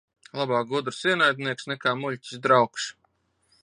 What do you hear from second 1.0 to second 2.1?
ienaidnieks nekā